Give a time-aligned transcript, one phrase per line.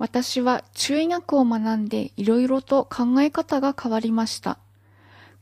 [0.00, 4.58] 私は中医学を学んでいろいろと考え方が変わりました。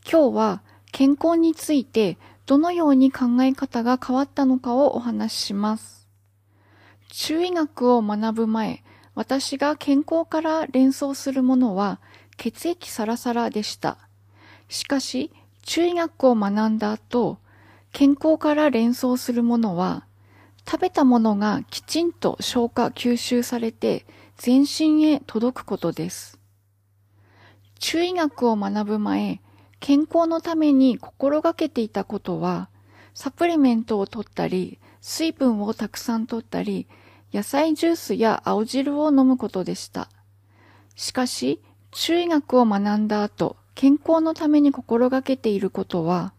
[0.05, 6.09] 今日は健康についてどのように考え方が変わったのかをお話しします。
[7.11, 8.83] 中医学を学ぶ前、
[9.15, 12.01] 私が健康から連想するものは
[12.37, 13.97] 血液サラサラでした。
[14.69, 15.31] しかし、
[15.63, 17.39] 中医学を学んだ後、
[17.93, 20.05] 健康から連想するものは、
[20.69, 24.05] 食べたものがきちんと消化吸収されて
[24.39, 26.39] 全身へ届くことです。
[27.81, 29.41] 中医学を学ぶ前、
[29.81, 32.69] 健康のために心がけていたことは、
[33.15, 36.87] サプリメントを取ったり、水分をたくさん取ったり、
[37.35, 40.09] 野菜ジュースや青汁を飲むことでした。
[40.95, 46.33] しかし、中医学を学んだ後、健康のために心がけていることは、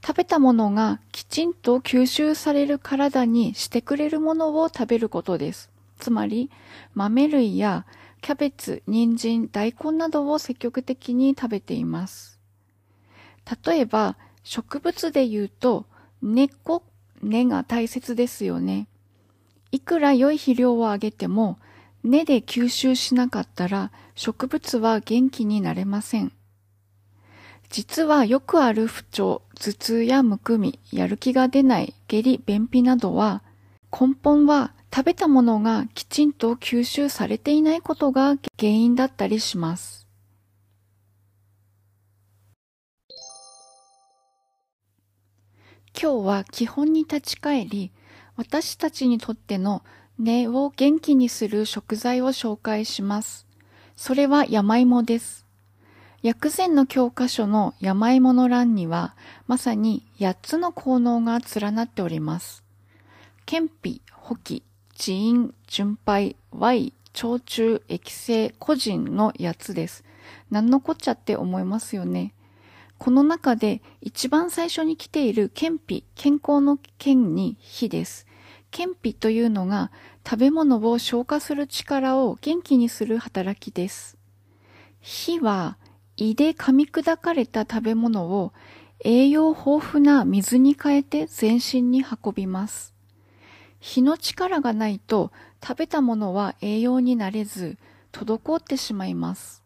[0.00, 5.75] 食べたものがきちんと吸収される体にしてくれるものを食べることです。
[5.98, 6.50] つまり、
[6.94, 7.86] 豆類や
[8.20, 12.38] キャベツ、人参、大根などを積極的に食べています。
[13.64, 15.86] 例えば、植物で言うと、
[16.22, 16.82] 根っこ、
[17.22, 18.88] 根が大切ですよね。
[19.72, 21.58] いくら良い肥料をあげても、
[22.02, 26.32] 根で吸収しなかったら植物は元気になれません。
[27.68, 33.42] 実はよくある不調、頭痛やむくみ、やる気が出ない、下痢、便秘などは、
[33.92, 40.06] 根本は食べたものがきちんと吸収されていないことが原因だったりします。
[45.92, 47.92] 今日は基本に立ち返り、
[48.36, 49.82] 私たちにとっての
[50.18, 53.46] 根を元気にする食材を紹介します。
[53.96, 55.44] それは山芋です。
[56.22, 59.14] 薬膳の教科書の山芋の欄には、
[59.46, 62.64] まさに8つの効能が連なっております。
[63.44, 64.62] 健脾、補気、
[64.96, 70.04] 治陰、順配、Y、腸中、液性、個人の8つです。
[70.50, 72.32] 何のこっちゃって思いますよね。
[72.96, 78.26] この中で一番最初に来ている健脾、健康の健に火です。
[78.70, 79.92] 健脾というのが
[80.24, 84.16] 食べ物を消化する力を元気にする働きです。
[85.00, 85.76] 火は
[86.16, 88.54] 胃で噛み砕かれた食べ物を
[89.04, 92.95] 栄養豊富な水に変えて全身に運びます。
[93.80, 95.32] 火の力がないと
[95.62, 97.78] 食べたものは栄養になれず
[98.12, 99.62] 滞ってしまいます。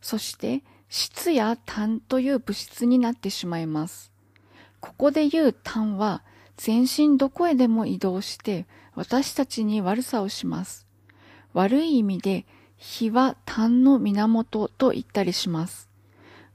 [0.00, 4.12] そして質や炭という物質になってしまいます。
[4.80, 6.22] ここで言う炭は
[6.56, 10.86] 全身どこへでも移動して私たちに悪さをします。
[11.52, 12.46] 悪い意味で
[12.76, 15.88] 火は痰の源と言ったりします。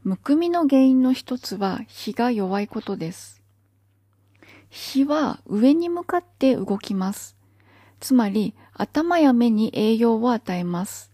[0.03, 3.41] むくみの原因の一つは火が弱いことです。
[4.78, 7.38] 火は上に向かって動きます。
[8.02, 11.13] つまり頭や目に栄養を与えます。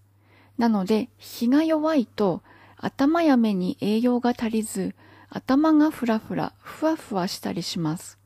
[0.58, 2.42] なので火が弱いと
[2.76, 4.96] 頭や目に栄養が足りず
[5.30, 8.18] 頭がふらふら、ふわふわしたりします。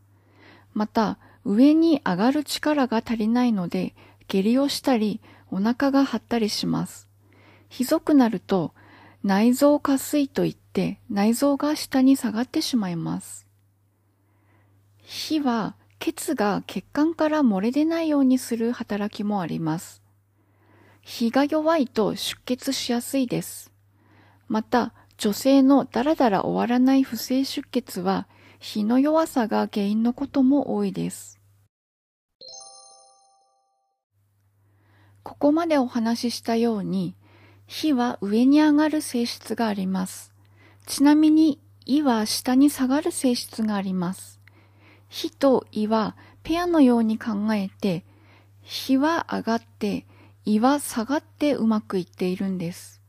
[0.73, 3.93] また上に上がる力が足りないので
[4.29, 5.19] 下痢をしたり
[5.51, 7.09] お腹が張ったりします。
[7.67, 8.73] ひどくなると
[9.21, 13.44] 内臓下垂といって内臓が下に下がってしまいます。
[15.05, 20.01] 火は血が血管から漏れ出ないようにする働きもあります。
[21.01, 23.71] 火が弱いと出血しやすいです。
[24.47, 28.27] また、女性のだらだら終わらない不正出血は
[28.59, 31.39] 火の弱さが原因のことも多いです。
[35.23, 37.15] ここまでお話ししたように、
[37.67, 40.33] 火は上に上がる性質があります。
[40.85, 44.35] ちなみに、胃は下に下がる性質があります。
[45.15, 48.03] 火と胃はペアのように考えて、
[48.63, 50.05] 火は上がって、
[50.43, 52.99] 胃は下がってうまくいっているんです。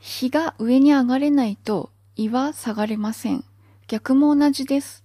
[0.00, 3.42] 火が上に上がれないと胃は下がれません。
[3.88, 5.02] 逆も同じです。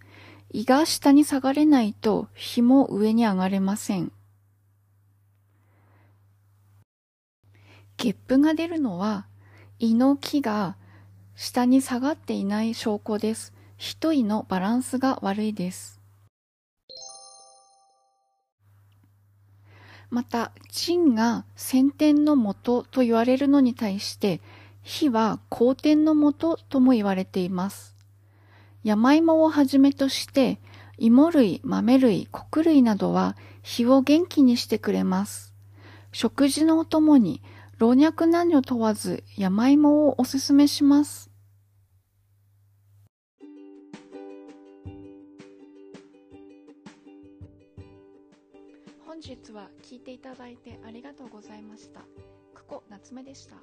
[0.52, 4.12] 胃が下に下がれないと火も上に上がれません。
[7.96, 9.26] ゲップが出るのは
[9.80, 10.76] 胃の木が
[11.38, 13.54] 下に下がっていない証拠です。
[13.78, 15.99] 一胃のバランスが悪いです。
[20.10, 24.42] また、腎が先天の元と言われるのに対して、
[24.82, 27.96] 火は後天の元とも言われています。
[28.84, 30.60] 山芋をはじめとして、
[30.98, 35.54] 芋類、豆類、穀類などは火を元気にしてくれます。
[36.12, 37.42] 食事のお供に
[37.78, 41.29] 老若男女問わず山芋をおすすめします。
[49.22, 52.00] 本日は聞いていただいてありがとうございました。
[52.56, 53.58] ここ夏目でした。